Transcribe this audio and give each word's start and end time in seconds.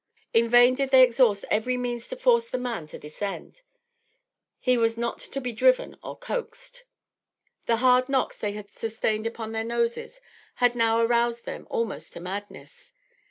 In 0.33 0.49
vain 0.49 0.73
did 0.73 0.89
they 0.89 1.03
exhaust 1.03 1.45
every 1.51 1.77
means 1.77 2.07
to 2.07 2.15
force 2.15 2.49
the 2.49 2.57
man 2.57 2.87
to 2.87 2.97
descend; 2.97 3.61
he 4.59 4.75
was 4.75 4.97
not 4.97 5.19
to 5.19 5.39
be 5.39 5.51
driven 5.51 5.95
or 6.03 6.15
coaxed. 6.17 6.85
The 7.67 7.75
hard 7.75 8.09
knocks 8.09 8.39
they 8.39 8.53
had 8.53 8.71
sustained 8.71 9.27
upon 9.27 9.51
their 9.51 9.63
noses 9.63 10.19
had 10.55 10.73
now 10.73 10.99
aroused 11.01 11.45
them 11.45 11.67
almost 11.69 12.13
to 12.13 12.19
madness. 12.19 12.93